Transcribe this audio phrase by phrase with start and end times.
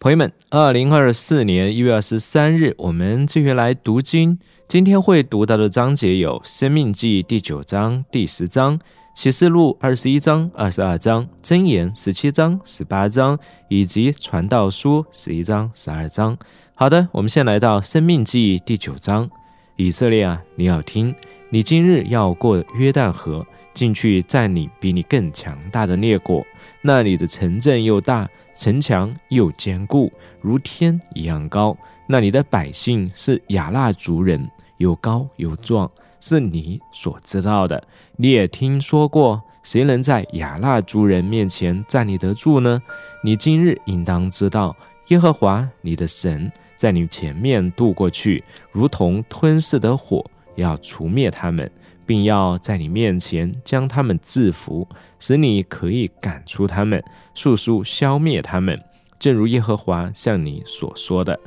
[0.00, 4.38] 朋友们，二零二四年一月二十三日，我们继续来读经。
[4.68, 8.78] 今天会读到的章节有《生命记》第九章、第十章，
[9.12, 13.36] 《启示录》二十一章、二十二章，《箴言》十七章、十八章，
[13.68, 16.38] 以及《传道书》十一章、十二章。
[16.74, 19.28] 好的，我们先来到《生命记》第九章。
[19.74, 21.12] 以色列啊，你要听，
[21.50, 23.44] 你今日要过约旦河，
[23.74, 26.46] 进去占领比你更强大的列国，
[26.82, 28.28] 那里的城镇又大。
[28.58, 31.76] 城墙又坚固，如天一样高。
[32.08, 37.80] 那里的百姓是亚衲族人，又高又壮，是你所知道的。
[38.16, 42.82] 你也听说过，谁能在亚衲族人面前站立得住呢？
[43.22, 51.70] 你今日应当知道，耶和华你的神在你前面渡过去，如同吞噬的火，要除灭他们。
[52.08, 57.04] 并要在你面前将他们制服，使你可以赶出他们，
[57.34, 58.82] 速速消灭他们。
[59.18, 61.38] 正如耶和华向你所说的，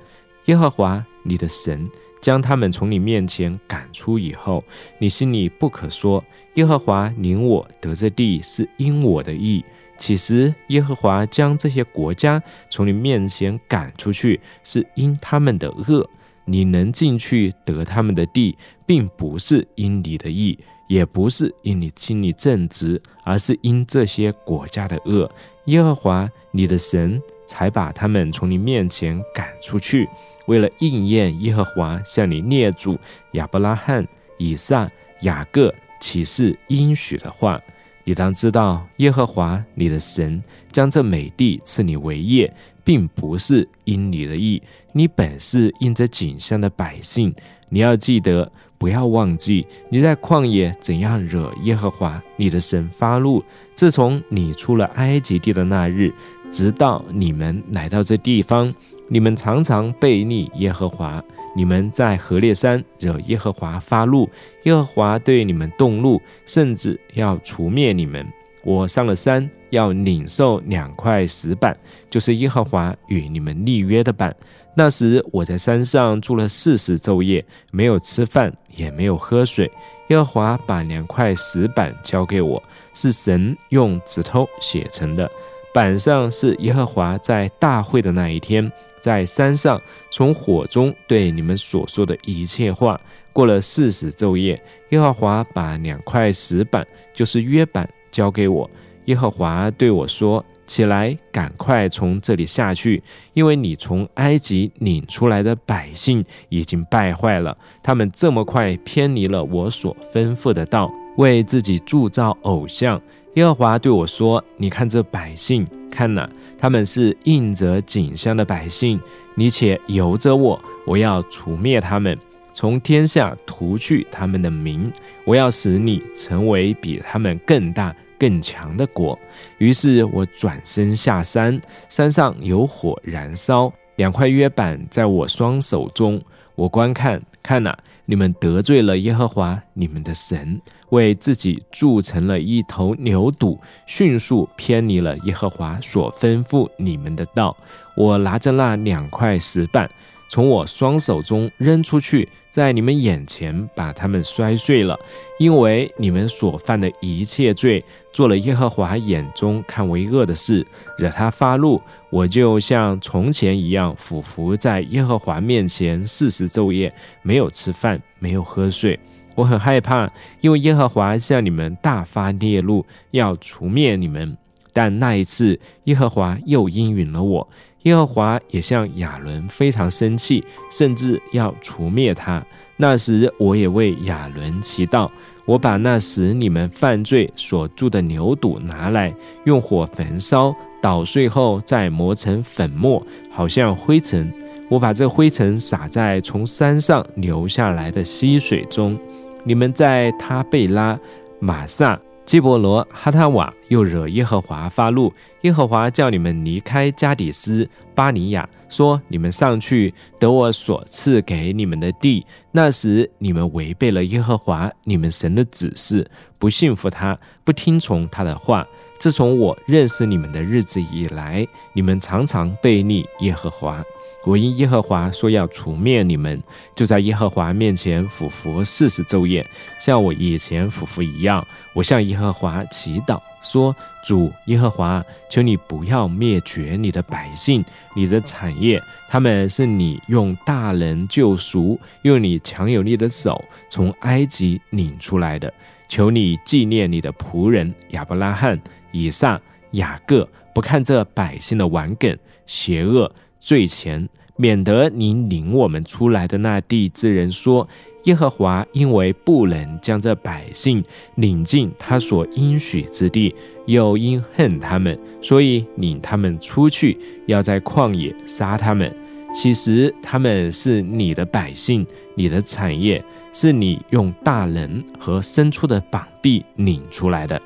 [0.45, 1.89] 耶和华你的神
[2.21, 4.63] 将他们从你面前赶出以后，
[4.99, 9.65] 你心里不可说：耶和华领我得这地是因我的意。
[9.97, 16.07] 其实耶和华将这些国家从你面前赶出去，是因他们的恶。
[16.45, 25.31] 你能进去得他们的地，并不是因你的义，也不是因你心里正直，而是因这些国家的恶。
[25.65, 30.09] 耶和华你的神才把他们从你面前赶出去，
[30.47, 32.97] 为了应验耶和华向你列祖
[33.33, 34.05] 亚伯拉罕、
[34.37, 34.89] 以撒、
[35.21, 37.61] 雅各启示应许的话。
[38.03, 42.51] 你当知道，耶和华你的神将这美地赐你为业。
[42.83, 44.61] 并不是因你的意，
[44.93, 47.33] 你本是因着景象的百姓。
[47.69, 53.43] 你要记得，不要忘记你在旷野怎样惹耶和华你的神发怒。
[53.75, 56.13] 自从你出了埃及地的那日，
[56.51, 58.73] 直到你们来到这地方，
[59.07, 61.23] 你们常常背逆耶和华。
[61.53, 64.29] 你们在何烈山惹耶和华发怒，
[64.63, 68.25] 耶和华对你们动怒，甚至要除灭你们。
[68.63, 71.75] 我上了山，要领受两块石板，
[72.09, 74.35] 就是耶和华与你们立约的板。
[74.75, 79.69] 那时我在山上住了四十昼夜，没有吃饭，也没有喝水。
[80.07, 82.61] 耶和华把两块石板交给我，
[82.93, 85.29] 是神用指头写成的。
[85.73, 88.71] 板上是耶和华在大会的那一天，
[89.01, 92.99] 在山上从火中对你们所说的一切话。
[93.33, 97.89] 过了四十昼夜，耶和华把两块石板，就是约板。
[98.11, 98.69] 交给我，
[99.05, 103.01] 耶和华对我说：“起来，赶快从这里下去，
[103.33, 113.01] 因为你从埃及领出来的百姓已经败坏了，他们这么快偏离了我所吩咐的道，为自己铸造偶像。”
[113.35, 118.99] 耶和华对我说：“你看这百姓，看哪，他们是应着景象的百姓，
[119.35, 122.17] 你且由着我，我要除灭他们。”
[122.53, 124.91] 从天下涂去他们的名，
[125.25, 129.17] 我要使你成为比他们更大更强的国。
[129.57, 136.21] 于是我转身下山，山上有火燃烧，两块约板在我双手中。
[136.55, 137.75] 我观看，看哪，
[138.05, 143.57] 你们得罪了耶和华你们的神，为自己铸成了一头牛犊，
[143.87, 147.55] 迅速偏离了耶和华所吩咐你们的道。
[147.95, 149.89] 我拿着那两块石板，
[150.31, 152.25] 从我双手中扔出去。
[152.51, 154.97] 在你们眼前把他们摔碎了，
[155.39, 157.83] 因为你们所犯的一切罪，
[158.13, 160.65] 做了耶和华眼中看为恶的事，
[160.97, 161.81] 惹他发怒。
[162.09, 168.97] 我就像从前一样俯伏在耶和华面前四十昼夜，没有吃饭，没有喝水。
[169.35, 170.09] 我很害怕，
[170.41, 174.37] 因为耶和华向你们大发烈怒，要除灭你们。
[174.73, 177.49] 但那一次，耶和华又应允了我。
[177.83, 182.43] 耶和华也向亚伦非常生气，甚至要除灭他。
[182.77, 185.09] 那时，我也为亚伦祈祷。
[185.45, 189.13] 我把那时你们犯罪所铸的牛犊拿来，
[189.45, 194.31] 用火焚烧，捣碎后再磨成粉末，好像灰尘。
[194.69, 198.97] 我把这灰尘撒在从山上流下来的溪水中。
[199.43, 200.97] 你们在他贝拉、
[201.39, 201.99] 马萨。
[202.31, 212.25] 基伯罗哈塔瓦又惹耶和华发怒，耶和华叫你们离开加底斯巴尼亚，说你们上去得我所赐给你们的地。
[212.53, 218.65] 那时你们违背了耶和华你们神的指示，不信服他，不听从他的话。
[218.97, 223.83] 自从我认识你们的日子以来，你们常常背逆耶和华。
[224.23, 226.41] 我因耶和华说要除灭你们，
[226.75, 229.45] 就在耶和华面前俯伏四十昼夜，
[229.79, 231.45] 像我以前俯伏一样。
[231.73, 233.75] 我向耶和华祈祷，说
[234.05, 237.63] ：“主耶和华，求你不要灭绝你的百姓，
[237.95, 245.51] 你的产业，他们是你用大能救赎，用你强有力的手从埃及领出来的。
[245.87, 248.59] 求你纪念你的仆人亚伯拉罕、
[248.91, 249.41] 以撒、
[249.71, 254.07] 雅各，不看这百姓的顽梗、邪恶、罪前，
[254.37, 257.67] 免得你领我们出来的那地之人说。”
[258.05, 260.83] 耶和华因为不能将这百姓
[261.17, 263.31] 领进他所应许之地，
[263.67, 266.97] 又因恨他们，所以领他们出去，
[267.27, 268.91] 要在旷野杀他们。
[269.31, 271.85] 其实他们是你的百姓，
[272.15, 277.39] 你的产业，是你用大能和伸出的膀臂领出来的。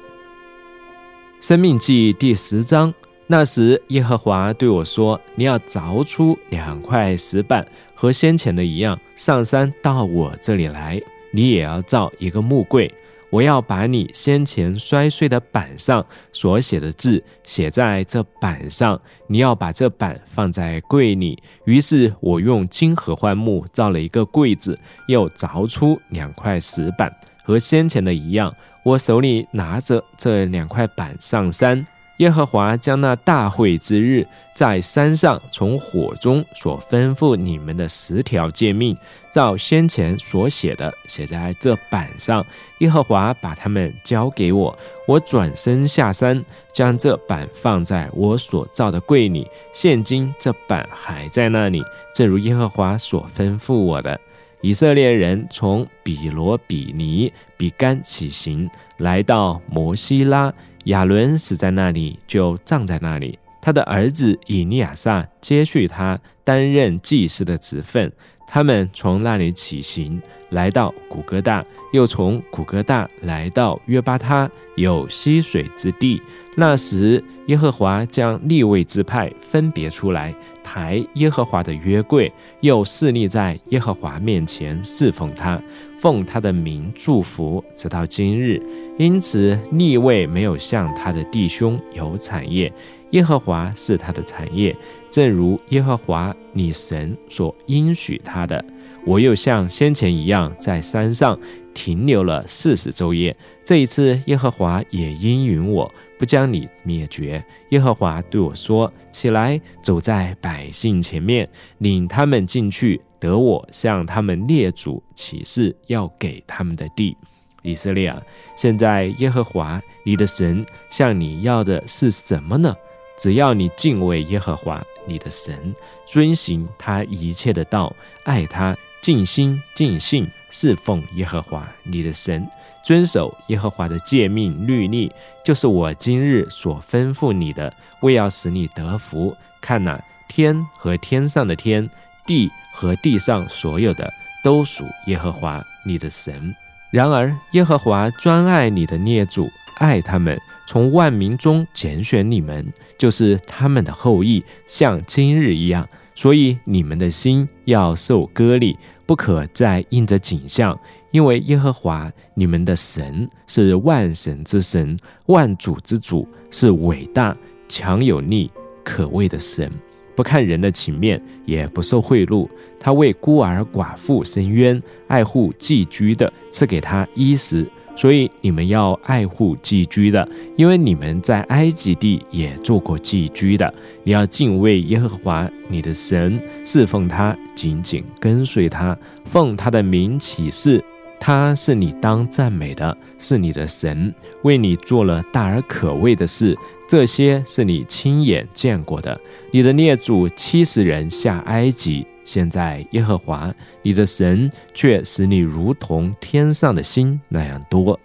[1.42, 2.94] 生命记第十章。
[3.28, 11.02] 那时，耶和华对我说：“你要凿出两块石板，和先前的一样，上山到我这里来。
[11.32, 12.94] 你也要造一个木柜，
[13.32, 19.02] 我要把你先前摔碎的板上所写的字写在这板上。
[19.26, 21.42] 你要把这板放在柜里。
[21.66, 24.78] 于是，我用金合欢木造了一个柜子，
[25.08, 27.12] 又凿出两块石板，
[27.44, 28.54] 和先前的一样。
[28.84, 31.84] 我手里拿着这两块板上山。”
[32.18, 38.96] 耶和华将那大会之日，在山上从火中所吩咐你们的十条诫命，
[39.30, 42.46] 照先前所写的写在这板上。
[42.80, 46.42] 耶和华把他们交给我，我转身下山，
[46.74, 49.46] 将这板放在我所造的柜里。
[49.74, 51.84] 现今这板还在那里，
[52.14, 54.18] 正如耶和华所吩咐我的。
[54.62, 58.70] 以色列人从比罗比尼比干起行，
[59.00, 60.54] 来到摩西拉。
[60.86, 63.38] 亚伦死在那里，就葬在那里。
[63.62, 68.12] 他的儿子以利亚撒接续他担任祭司的职分。
[68.48, 76.22] 他们从那里起行，来到古哥大，又从古哥大来到约巴他，有溪水之地。
[76.56, 80.34] 那时，耶和华将立位之派分别出来，
[80.64, 85.60] 抬耶和华的约柜，又侍立在耶和华面前侍奉他，
[86.00, 88.62] 奉他的名祝福，直到今日。
[88.98, 92.72] 因此，立位没有像他的弟兄有产业，
[93.12, 94.76] 耶和华是他的产业，
[95.10, 98.64] 正如耶和华你神所应许他的。
[99.06, 101.38] 我又像先前一样，在山上
[101.74, 103.36] 停留了四十昼夜。
[103.64, 105.92] 这一次，耶和华也应允我。
[106.18, 107.44] 不将你灭绝。
[107.72, 111.48] 耶和华对我说：“起来，走在百姓前面，
[111.80, 117.16] 领他们进去，得我向他们列祖起誓要给他们的地。
[117.62, 118.22] 以色列啊，
[118.56, 122.76] 现在耶和华你的神向你要的是什么呢？
[123.18, 125.74] 只要你敬畏耶和华你的神，
[126.06, 132.48] 遵行他一切的道，爱他，尽心尽性侍奉耶和华你的神。”
[132.86, 135.12] 遵守耶和华的诫命律例，
[135.44, 139.36] 就是我今日所吩咐你的，为要使你得福。
[139.60, 141.90] 看哪，天和天上的天，
[142.26, 144.12] 地和地上所有的，
[144.44, 146.54] 都属耶和华你的神。
[146.92, 152.66] 然而，耶和华专爱你的孽主，爱他们，从万民中拣选你们，
[152.98, 155.88] 就是他们的后裔，像今日一样。
[156.14, 160.78] 所以，你们的心要受割礼，不可再印着景象。
[161.12, 167.36] 因为耶和华你们的神是万神之神，万主之主，是伟大、
[167.68, 168.50] 强有力、
[168.84, 169.70] 可畏的神，
[170.16, 172.48] 不看人的情面，也不受贿赂。
[172.80, 177.66] 他为孤儿寡妇伸冤，爱护寄居的，赐给他衣食。
[177.98, 183.74] 所以你们要爱护寄居的，因为你们在埃及地也做过寄居的。
[184.04, 190.84] 你要敬畏耶和华你的神，侍奉他，紧紧跟随他，奉他的名起誓。
[191.18, 196.56] 他是你当赞美的，是你的神，为你做了大而可畏的事，
[196.88, 199.20] 这些是你亲眼见过的。
[199.52, 208.00] 你的列祖七十人下埃及，现在耶和华你的神却使你如同天上的星那样多。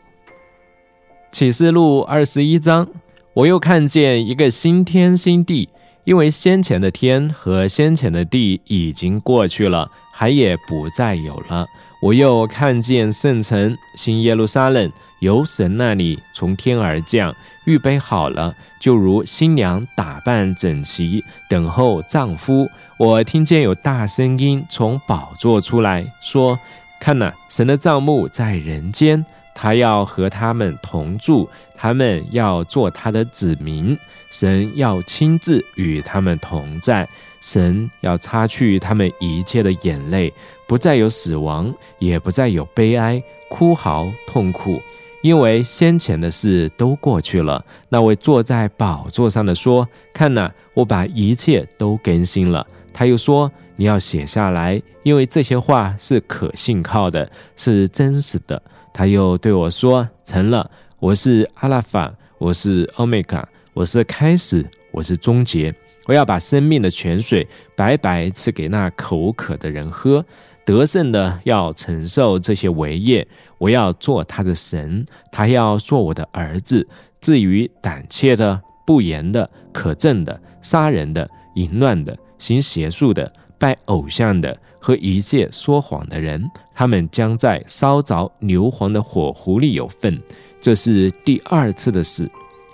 [1.31, 2.89] 启示录二十一章，
[3.35, 5.69] 我又看见一个新天新地，
[6.05, 11.67] 因为先前的天和先前的地已经过去了，海也不再有了。
[12.03, 17.35] 我又看见圣城新耶路撒冷由神那里从天而降，
[17.65, 22.69] 预备好了，就如新娘打扮整齐，等候丈夫。
[22.99, 26.59] 我听见有大声音从宝座出来说
[27.01, 29.25] ：“看呐，神的帐幕在人间，
[29.55, 33.97] 他要和他们同住，他们要做他的子民，
[34.31, 37.09] 神要亲自与他们同在。”
[37.41, 40.31] 神要擦去他们一切的眼泪，
[40.69, 44.79] 不再有死亡，也不再有悲哀、哭嚎、痛苦，
[45.23, 47.65] 因为先前的事都过去了。
[47.89, 58.61] 那位坐在宝座上的说：“看呐，我把一切都更新了。”他又说：“你要写下来，因为这些话是可信靠的，是真实的。”
[58.93, 65.73] 他又对我说：“成了，我是阿拉法，我是欧米伽，我是开始，我是终结。
[66.07, 67.47] 我要把生命的泉水
[67.77, 70.25] 白白赐给那口渴的人喝。
[70.65, 73.27] 得胜的要承受这些为业。
[73.61, 76.89] 我要做他的神，他要做我的儿子。
[77.21, 86.43] 至于胆怯的、不言的、可憎的、杀人的、淫乱的、行邪术的、拜偶像的和一切说谎的人，
[86.75, 90.19] 他们将在烧着硫磺的火壶里有份。
[90.59, 92.31] 这是第二次的事。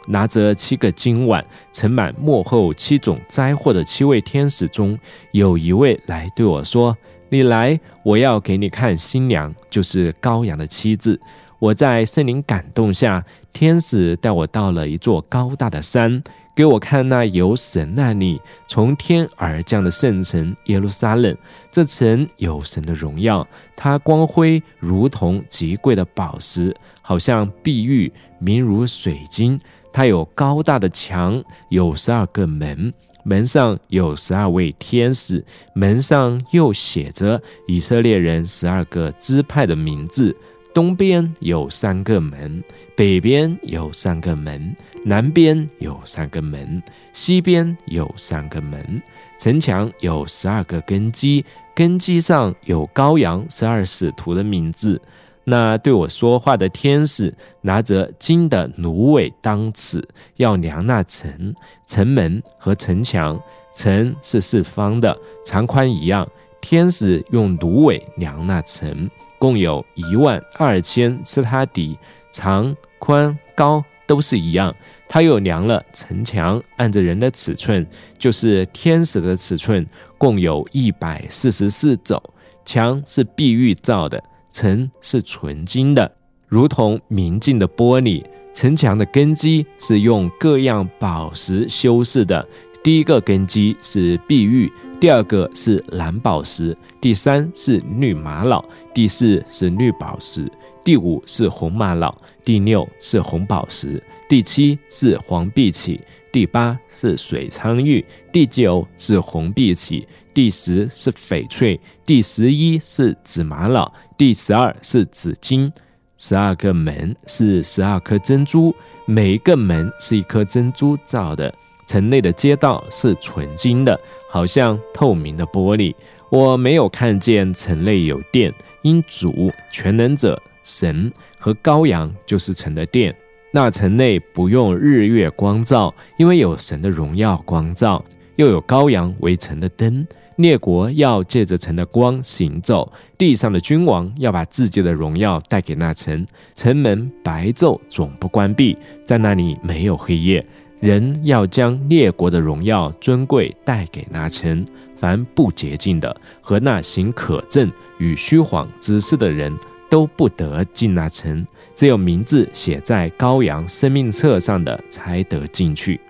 [0.09, 4.97] 拿着七个金碗盛满幕后七种灾祸的七位天使中，
[5.33, 6.97] 有一位来对我说。
[7.29, 11.21] 你来，我要给你看新娘，就是羔羊的妻子。
[11.59, 16.23] 我在圣灵感动下，天使带我到了一座高大的山，
[16.55, 21.37] 给我看那由神那里从天而降的圣城耶路撒冷。
[21.73, 29.59] 这城有神的荣耀，它光辉如同极贵的宝石，好像碧玉，明如水晶。
[29.93, 32.93] 它有高大的墙，有十二个门。
[33.29, 40.35] 门上有十二位天使，门上又写着以色列人十二个支派的名字。
[40.73, 42.63] 东边有三个门，
[42.95, 46.81] 北边有三个门，南边有三个门，
[47.13, 49.03] 西边有三个门。
[49.41, 55.03] 城墙有十二个根基，根基上有羔羊十二使徒的名字。
[55.49, 60.03] 那对我说话的天使拿着金的芦苇当尺，
[60.37, 61.55] 要量那城、
[61.87, 63.41] 城门和城墙。
[63.73, 66.27] 城是四方的，长宽一样。
[66.61, 71.97] 天使用芦苇量那城，共有一万二千斯他底，
[72.33, 74.75] 长、宽、高都是一样。
[75.09, 77.87] 他又量了城墙，按着人的尺寸，
[78.19, 79.87] 就是天使的尺寸，
[80.19, 82.21] 共有一百四十四肘。
[82.65, 84.21] 墙是碧玉造的。
[84.57, 86.11] 城是纯金的，
[86.49, 88.25] 如同明镜的玻璃。
[88.55, 92.49] 城墙的根基是用各样宝石修饰的。
[92.83, 100.51] 第一个根基是碧玉，第二个是蓝宝石，第三是绿玛瑙，第四是绿宝石，
[100.83, 106.01] 第五是红玛瑙，第六是红宝石，第七是黄碧玺，
[106.37, 110.07] 第八是水苍玉，第九是红碧玺。
[110.35, 115.73] 第十是翡翠，第十一是紫玛瑙，第十二是紫金。
[116.19, 118.77] 十二个门是十二颗珍珠，
[119.07, 121.51] 每一个门是一颗珍珠造的。
[121.87, 125.95] 城内的街道是纯金的，好像透明的玻璃。
[126.29, 128.53] 我没有看见城内有电，
[128.83, 133.17] 因主全能者神和羔羊就是城的殿。
[133.57, 138.05] 那城内不用日月光照，因为有神的荣耀光照，
[138.37, 140.07] 又有羔羊为城的灯。
[140.37, 146.27] 列国要借着城的光行走，地上的君王要把自己的荣耀带给那城。
[146.55, 150.47] 城门白昼总不关闭，在那里没有黑夜。
[150.79, 154.67] 人要将列国的荣耀尊贵带给那城。
[154.99, 159.51] 凡不洁净的和那行可憎与虚谎之事的人
[159.89, 166.01] 都不得进那城，只有名字写在羔羊生命册上的才得进去。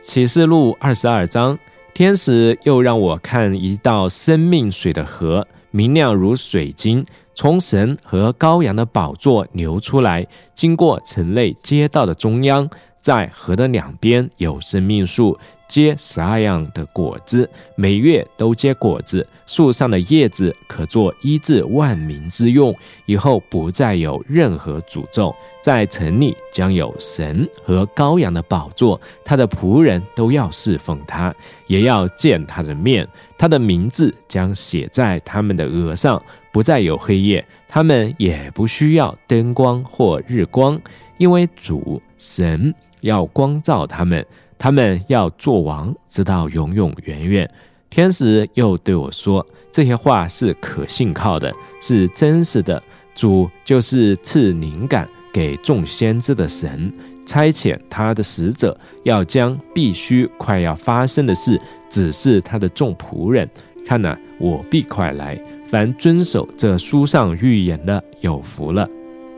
[0.00, 1.56] 启示录二十二章。
[1.94, 12.66] 天使又让我看一道生命水的河，明亮如水晶，从神和羔羊的宝座流出来，经过城内街道的中央，
[12.98, 15.38] 在河的两边有生命树。
[15.72, 19.26] 结十二样的果子，每月都结果子。
[19.46, 22.76] 树上的叶子可做医治万民之用。
[23.06, 25.34] 以后不再有任何诅咒。
[25.62, 31.34] 在城里将有神和羔羊的宝座，他的仆人都要侍奉他，
[31.66, 33.08] 也要见他的面。
[33.38, 36.22] 他的名字将写在他们的额上。
[36.52, 40.78] 不再有黑夜，他们也不需要灯光或日光，
[41.16, 44.26] 因为主神要光照他们。
[44.62, 47.50] 他们要做王，直到永永远远。
[47.90, 52.80] 天使又对我说：“这些话是可信靠的，是真实的。
[53.12, 56.94] 主就是赐灵感给众先知的神，
[57.26, 63.50] 差遣他的使者，要将必须快要发生的事指示他的众仆人。
[63.84, 65.36] 看呐，我必快来。
[65.66, 68.88] 凡遵守这书上预言的，有福了。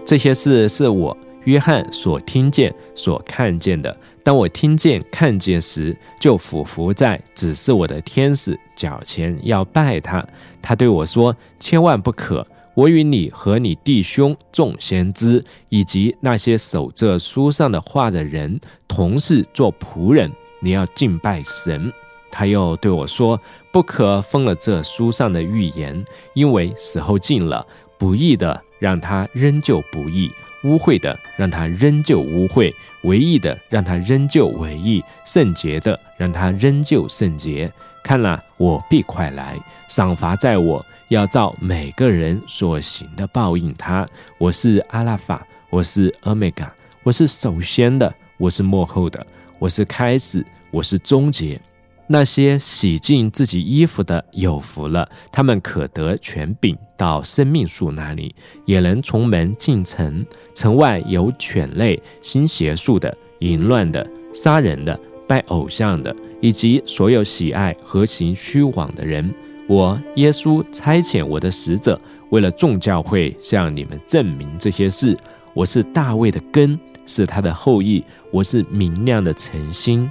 [0.05, 10.27] 这些事是我约翰所听见、所看见的。”当我听见、看见时，就俯伏在指示我的天使脚前，要拜他。
[10.63, 12.47] 他对我说：“千万不可！
[12.75, 18.59] 我与你和你弟兄众先知，以及那些守这书上的话的人，
[18.89, 20.33] 同是做仆人。
[20.61, 21.93] 你要敬拜神。
[22.31, 23.39] 他又对我说
[23.71, 27.65] ：“不可封了这书上的预言，因为时候近了。
[27.99, 30.31] 不义的让他仍旧不义，
[30.65, 37.73] 污秽的让他仍旧污秽，唯一的让他仍旧唯一，圣洁的让他仍旧圣洁。
[38.03, 39.57] 看了，我必快来，
[39.87, 44.09] 赏罚在我。”要照每个人所行的报应他。
[44.39, 49.25] 我是阿拉法，我是欧米伽，我是首先的，我是幕后的，
[49.59, 51.61] 我是开始，我是终结。
[52.07, 58.35] 那些洗净自己衣服的有福了，他们可得权柄到生命树那里，
[58.67, 60.25] 也能从门进城。
[60.55, 69.35] 城外有犬类、行邪术的、淫乱的、杀人的、拜偶像的，以及所有喜爱和行虚妄的人。
[69.67, 75.19] 我耶稣差遣我的使者，为了众教会向你们证明这些事。
[75.55, 78.05] 我是大卫的根，是他的后裔。
[78.31, 80.11] 我是明亮的晨星。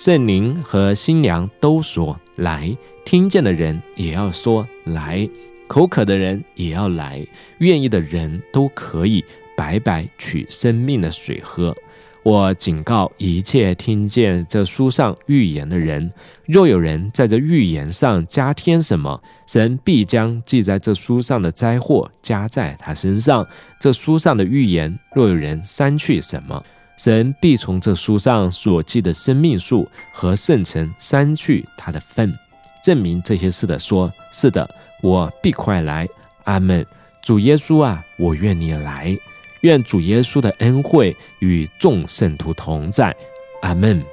[0.00, 5.28] 圣灵和新娘都说来，听见的人也要说来，
[5.66, 7.22] 口渴的人也要来，
[7.58, 9.22] 愿意的人都可以
[9.54, 11.76] 白白取生命的水喝。
[12.22, 16.10] 我警告一切听见这书上预言的人：
[16.46, 23.44] 若有人在这预言上加添什么，神必将记在这书上的灾祸加在他身上；
[23.78, 26.64] 这书上的预言，若有人删去什么，
[27.02, 32.30] 神必从这书上所记的生命树和圣城删去他的份。
[32.84, 34.68] 证明这些事的说：是的，
[35.00, 36.06] 我必快来。
[36.44, 36.84] 阿门。
[37.22, 39.18] 主耶稣啊，我愿你来。
[39.62, 43.16] 愿主耶稣的恩惠与众圣徒同在，
[43.62, 44.04] 阿门。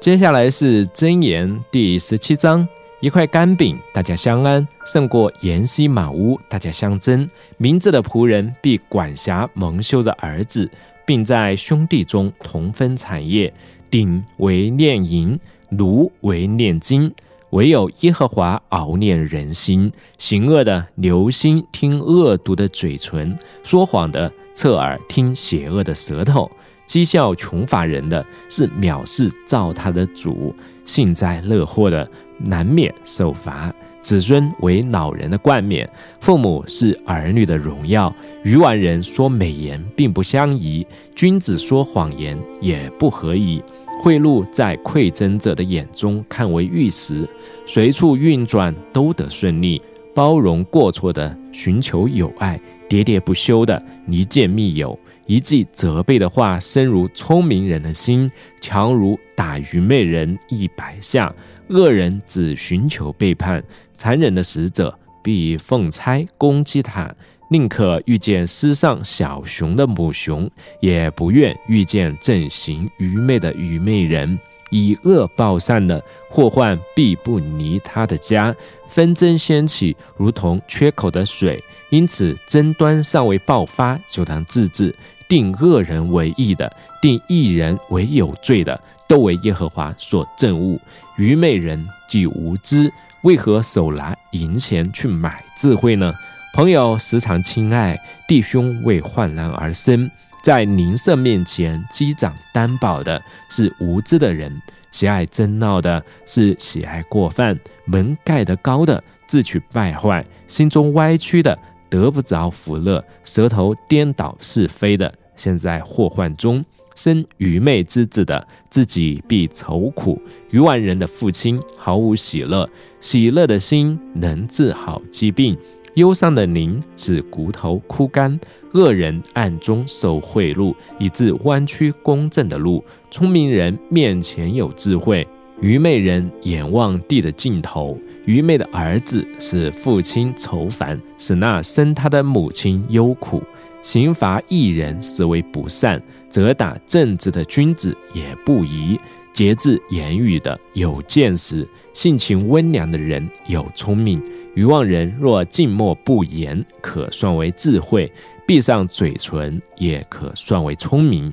[0.00, 2.66] 接下来是箴言第十七章：
[2.98, 7.30] 一块干饼，大家相安，胜过筵席满屋，大家相争。
[7.56, 10.68] 明智的仆人必管辖蒙羞的儿子，
[11.12, 13.52] 并在兄弟中同分产业。
[13.90, 15.38] 鼎为炼银，
[15.72, 17.12] 炉为炼金。
[17.50, 26.50] 唯有耶和华熬炼人心，行恶的留心听恶毒的嘴唇，说谎的侧耳听邪恶的舌头，
[26.88, 30.54] 讥笑穷乏人的是藐视造他的主，
[30.86, 33.70] 幸灾乐祸的难免受罚。
[34.02, 35.88] 子孙为老人的冠冕，
[36.20, 38.14] 父母是儿女的荣耀。
[38.42, 43.62] 愚顽人说美言并不相宜，君子说谎言也不合宜。
[44.02, 47.28] 贿赂在馈赠者的眼中看为玉石，
[47.64, 49.80] 随处运转都得顺利。
[50.14, 58.28] 包容过错的，寻求友爱，喋喋不休的离间密友，一句责备的话，深如聪明人的心，
[58.60, 61.32] 强如打愚昧人一百下。
[61.68, 63.64] 恶人只寻求背叛，
[63.96, 67.14] 残忍的使者必奉差攻击他。
[67.50, 70.50] 宁可遇见世上小熊的母熊，
[70.80, 74.38] 也不愿遇见正行愚昧的愚昧人。
[74.70, 78.56] 以恶报善的祸患必不离他的家，
[78.88, 81.62] 纷争掀起，如同缺口的水。
[81.90, 84.94] 因此争端尚未爆发，就当制止。
[85.28, 90.78] 定恶人为义的，定义人为有罪的，都为耶和华所憎恶。
[91.18, 92.90] 愚昧人既无知，
[93.22, 96.12] 为何手拿银钱去买智慧呢？
[96.54, 100.10] 朋友时常亲爱弟兄，为患难而生，
[100.42, 104.50] 在邻舍面前击掌担保的是无知的人；
[104.90, 107.54] 喜爱争闹的是喜爱过犯；
[107.84, 111.56] 门盖得高的自取败坏，心中歪曲的
[111.88, 116.62] 得不着福乐，舌头颠倒是非的，现在祸患中
[116.94, 122.68] 生愚昧之子的，自己必愁苦；愚顽人的父亲毫无喜乐，
[123.00, 125.56] 喜乐的心能治好疾病。
[125.94, 128.40] 忧伤的灵使骨头枯干，
[128.72, 132.82] 恶人暗中受贿赂，以致弯曲公正的路。
[133.10, 135.26] 聪明人面前有智慧，
[135.60, 137.98] 愚昧人眼望地的尽头。
[138.24, 143.42] 愚昧的儿子使父亲愁烦，使那生他的母亲忧苦。
[143.82, 148.98] 刑罚一人实为不善，责打正直的君子也不宜。
[149.32, 154.22] 节制言语的有见识，性情温良的人有聪明。
[154.54, 158.06] 愚妄人若静默不言，可算为智慧；
[158.46, 161.32] 闭上嘴唇，也可算为聪明。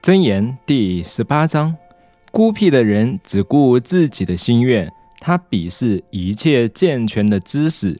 [0.00, 1.76] 箴言第十八章：
[2.30, 7.96] 孤僻的人只顾自己的心愿，他鄙视一切健全的知识；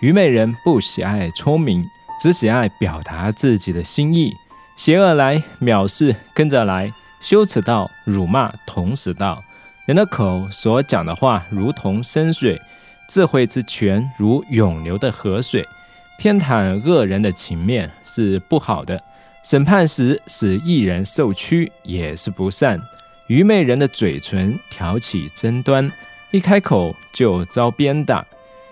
[0.00, 1.84] 愚昧人不喜爱聪明，
[2.20, 4.32] 只喜爱表达自己的心意。
[4.76, 9.42] 邪恶来，藐视跟着来；羞耻道，辱骂同时道。
[9.86, 12.60] 人的口所讲的话，如同深水。
[13.08, 15.64] 智慧之泉如涌流的河水，
[16.18, 19.00] 偏袒恶人的情面是不好的。
[19.44, 22.80] 审判时使一人受屈也是不善。
[23.28, 25.88] 愚昧人的嘴唇挑起争端，
[26.32, 28.26] 一开口就遭鞭打。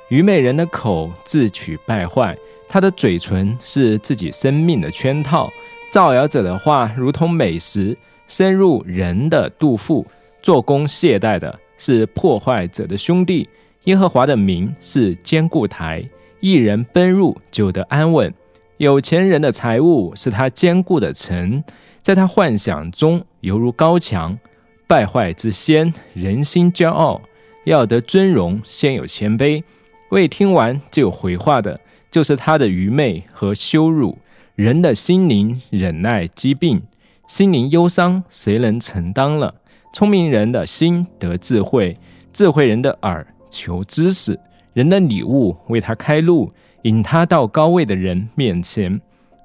[0.09, 2.37] 愚昧人的口自取败坏，
[2.69, 5.51] 他的嘴唇是自己生命的圈套。
[5.91, 7.97] 造谣者的话如同美食，
[8.27, 10.07] 深入人的肚腹。
[10.43, 13.49] 做工懈怠的是破坏者的兄弟。
[13.85, 16.03] 耶和华的名是坚固台，
[16.41, 18.33] 一人奔入就得安稳。
[18.79, 21.63] 有钱人的财物是他坚固的城，
[22.03, 24.39] 在他幻想中犹如高墙。
[24.87, 27.21] 败坏之先，人心骄傲，
[27.65, 29.63] 要得尊荣，先有谦卑。
[30.11, 31.81] 未听完就回话的，
[32.15, 34.17] 就是他的愚昧和羞辱。
[34.55, 36.81] 人的心灵忍耐疾病，
[37.27, 39.53] 心灵忧伤，谁能承担了？
[39.93, 41.97] 聪明人的心得智慧，
[42.33, 44.39] 智慧人的耳求知识。
[44.75, 49.01] 人的礼物为他开路，引他到高位的人面前。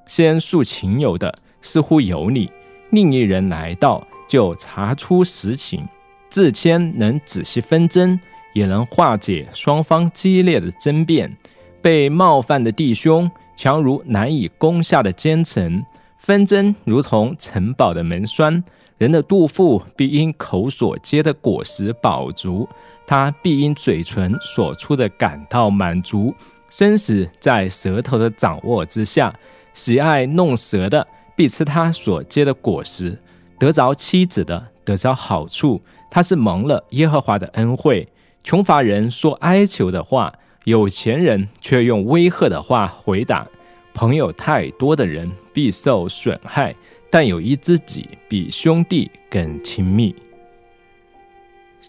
[0.06, 2.48] 先诉情友的似乎有你，
[2.90, 5.84] 另一人来到就查出实情。
[6.28, 8.20] 自谦能仔细分争，
[8.54, 11.36] 也能化解双方激烈的争辩。
[11.82, 13.30] 被冒犯的弟兄。
[13.56, 15.84] 强如难以攻下的奸臣，
[16.16, 18.64] 纷争如同城堡的门栓。
[18.96, 22.66] 人的肚腹必因口所结的果实饱足，
[23.06, 26.32] 他必因嘴唇所出的感到满足。
[26.70, 29.34] 生死在舌头的掌握之下，
[29.74, 33.18] 喜爱弄舌的必吃他所结的果实。
[33.58, 35.78] 得着妻子的得着好处，
[36.10, 38.08] 他是蒙了耶和华的恩惠。
[38.42, 40.32] 穷乏人说哀求的话。
[40.64, 43.46] 有钱人却用威吓的话回答
[43.94, 46.74] ：“朋友太多的人必受损害，
[47.10, 50.14] 但有一知己比兄弟更亲密。”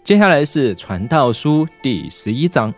[0.02, 2.72] 接下来是《传道书》第十一章：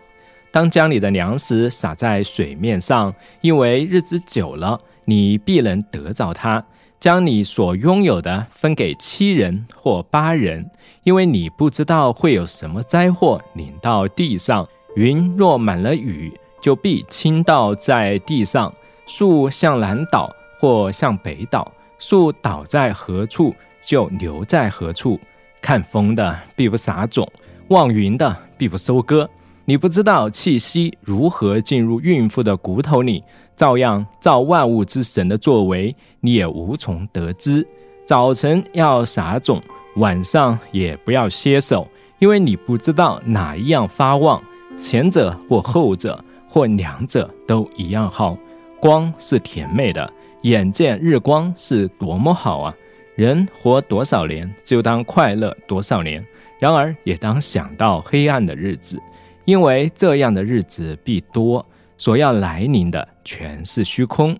[0.51, 6.61] 当将你的粮食撒在水面上，因为日子久了，你必能得着它；
[6.99, 10.69] 将你所拥有的分给七人或八人，
[11.03, 14.67] 因为你不知道会有什么灾祸临到地上。
[14.95, 18.71] 云若满了雨，就必倾倒在地上；
[19.05, 23.53] 树向南倒或向北倒，树倒在何处，
[23.83, 25.19] 就留在何处。
[25.61, 27.27] 看风的必不撒种，
[27.69, 29.29] 望云的必不收割。
[29.65, 33.23] 你不知道气息如何进入孕妇的骨头里，
[33.55, 37.67] 照样造万物之神的作为，你也无从得知。
[38.05, 39.59] 早晨要撒种，
[39.95, 41.87] 晚上也不要歇手，
[42.19, 44.39] 因为你不知道哪一样发旺。
[44.77, 48.37] 前者或后者或两者都一样好。
[48.79, 50.11] 光是甜美的，
[50.41, 52.75] 眼见日光是多么好啊！
[53.15, 56.23] 人活多少年，就当快乐多少年。
[56.59, 59.01] 然而也当想到黑暗的日子，
[59.45, 61.65] 因为这样的日子必多。
[61.97, 64.37] 所要来临的全是虚空。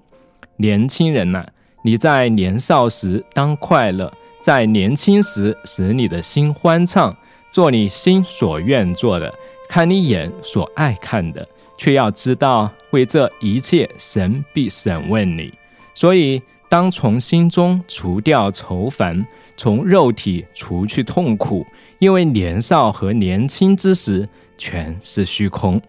[0.57, 1.43] 年轻人呐，
[1.83, 7.15] 你在年少时当快乐，在年轻时使你的心欢畅，
[7.49, 9.33] 做你心所愿做的。
[9.67, 11.47] 看你眼所爱看的，
[11.77, 15.53] 却要知道为这一切，神必审问你。
[15.93, 19.25] 所以，当从心中除掉愁烦，
[19.57, 21.65] 从肉体除去痛苦，
[21.99, 25.81] 因为年少和年轻之时全是虚空。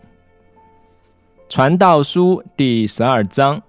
[1.49, 3.63] 传道书第十二章：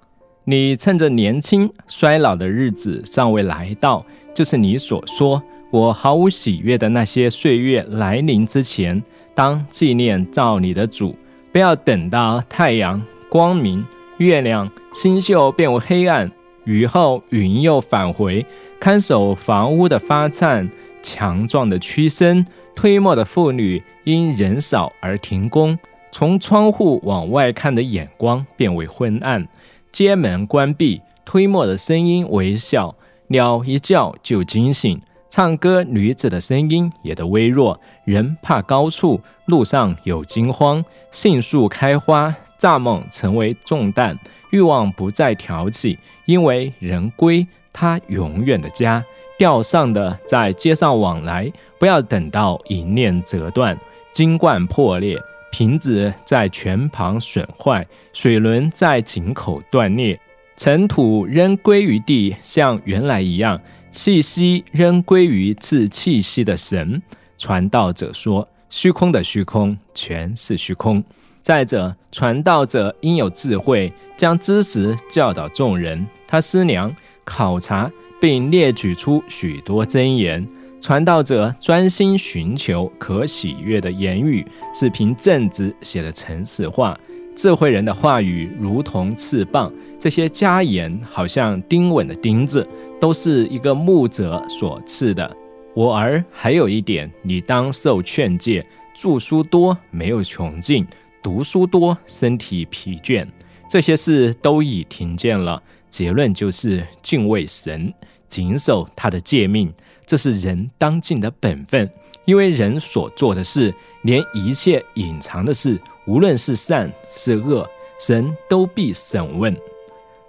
[0.44, 9.04] 你趁着年轻衰老的日子尚未来到，就是你所说我毫无喜悦的那些岁月来临之前。
[9.38, 11.16] 当纪念造你的主，
[11.52, 13.86] 不要等到太阳光明、
[14.18, 16.32] 月亮、星宿变为黑暗，
[16.64, 18.44] 雨后云又返回。
[18.80, 20.68] 看守房屋的发颤，
[21.04, 25.78] 强壮的屈身，推磨的妇女因人少而停工。
[26.12, 29.48] 从窗户往外看的眼光变为昏暗，
[29.92, 32.96] 街门关闭，推磨的声音微笑，
[33.28, 35.00] 鸟一叫就惊醒。
[35.30, 40.84] 唱歌女子的声音也都微弱，人怕高处，路上有惊慌。
[41.12, 44.18] 杏树开花，蚱蜢成为重担，
[44.52, 49.04] 欲望不再挑起，因为人归他永远的家。
[49.38, 53.78] 钓上的在街上往来，不要等到银链折断，
[54.12, 55.16] 金冠破裂，
[55.52, 60.20] 瓶子在泉旁损坏，水轮在井口断裂，
[60.56, 63.62] 尘土仍归于地，像原来一样。
[63.92, 67.02] 气息仍归于赐气息的神。
[67.38, 71.04] 传道者说：“虚空的虚空，全是虚空。”
[71.42, 76.06] 再者，传道者应有智慧，将知识教导众人。
[76.28, 80.46] 他思量、考察，并列举出许多箴言。
[80.82, 84.46] 传道者专心寻求可喜悦的言语，
[84.76, 86.98] 是凭正直写的诚实话。
[87.36, 92.68] 智慧人的话语如同翅膀，这些佳言好像钉稳的钉子，
[93.00, 95.36] 都是一个牧者所赐的。
[95.74, 100.86] 我儿，还有一点，你当受劝诫：著书多没有穷尽，
[101.22, 103.28] 读书多身体疲倦。
[103.70, 107.94] 这些事都已听见了，结论就是敬畏神，
[108.28, 109.72] 谨守他的诫命。
[110.06, 111.88] 这是人当尽的本分，
[112.26, 119.56] 因为人所做的事，连一切隐藏的事，无论是善是恶，神都必审问。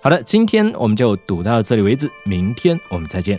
[0.09, 3.39] 好的，今天我们就读到这里为止，明天我们再见。